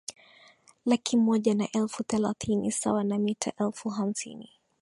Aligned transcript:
laki 0.85 1.17
moja 1.17 1.55
na 1.55 1.71
elfu 1.71 2.03
thelathini 2.03 2.71
sawa 2.71 3.03
na 3.03 3.17
mita 3.19 3.53
elfu 3.59 3.89
hamsini 3.89 4.49